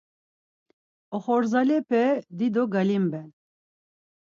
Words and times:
Oxorzalepe 1.15 2.03
dido 2.39 2.63
galimben. 2.73 3.27